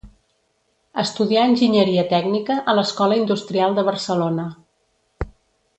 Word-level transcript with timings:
Estudià 1.01 1.43
enginyeria 1.49 2.07
tècnica 2.15 2.57
a 2.73 2.75
l'Escola 2.79 3.21
Industrial 3.23 3.79
de 3.81 3.85
Barcelona. 3.91 4.51